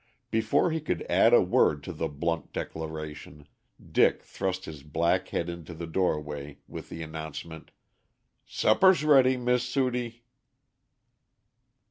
Before 0.31 0.71
he 0.71 0.81
could 0.81 1.05
add 1.11 1.31
a 1.31 1.43
word 1.43 1.83
to 1.83 1.93
the 1.93 2.07
blunt 2.07 2.51
declaration, 2.53 3.47
Dick 3.79 4.23
thrust 4.23 4.65
his 4.65 4.81
black 4.81 5.27
head 5.27 5.47
into 5.47 5.75
the 5.75 5.85
door 5.85 6.19
way 6.19 6.57
with 6.67 6.89
the 6.89 7.03
announcement, 7.03 7.69
"Supper's 8.43 9.03
ready, 9.03 9.37
Miss 9.37 9.63
Sudie." 9.63 10.23